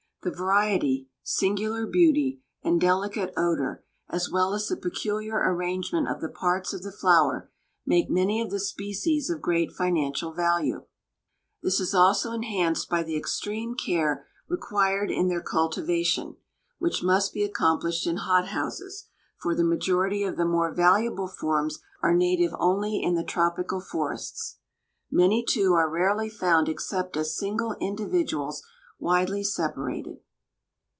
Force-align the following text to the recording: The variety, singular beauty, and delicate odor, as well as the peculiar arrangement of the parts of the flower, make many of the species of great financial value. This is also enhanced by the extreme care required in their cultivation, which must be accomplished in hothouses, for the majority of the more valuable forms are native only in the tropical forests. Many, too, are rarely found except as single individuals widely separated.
The 0.23 0.29
variety, 0.29 1.09
singular 1.23 1.87
beauty, 1.87 2.43
and 2.63 2.79
delicate 2.79 3.33
odor, 3.35 3.83
as 4.07 4.29
well 4.29 4.53
as 4.53 4.67
the 4.67 4.77
peculiar 4.77 5.33
arrangement 5.33 6.07
of 6.07 6.21
the 6.21 6.29
parts 6.29 6.73
of 6.73 6.83
the 6.83 6.91
flower, 6.91 7.49
make 7.87 8.07
many 8.07 8.39
of 8.39 8.51
the 8.51 8.59
species 8.59 9.31
of 9.31 9.41
great 9.41 9.71
financial 9.71 10.31
value. 10.31 10.85
This 11.63 11.79
is 11.79 11.95
also 11.95 12.33
enhanced 12.33 12.87
by 12.87 13.01
the 13.01 13.17
extreme 13.17 13.73
care 13.73 14.27
required 14.47 15.09
in 15.09 15.27
their 15.27 15.41
cultivation, 15.41 16.35
which 16.77 17.01
must 17.01 17.33
be 17.33 17.43
accomplished 17.43 18.05
in 18.05 18.17
hothouses, 18.17 19.07
for 19.37 19.55
the 19.55 19.63
majority 19.63 20.23
of 20.23 20.37
the 20.37 20.45
more 20.45 20.71
valuable 20.71 21.27
forms 21.29 21.79
are 22.03 22.13
native 22.13 22.53
only 22.59 23.01
in 23.01 23.15
the 23.15 23.23
tropical 23.23 23.81
forests. 23.81 24.59
Many, 25.09 25.43
too, 25.43 25.73
are 25.73 25.89
rarely 25.89 26.29
found 26.29 26.69
except 26.69 27.17
as 27.17 27.35
single 27.35 27.73
individuals 27.81 28.61
widely 29.03 29.43
separated. 29.43 30.15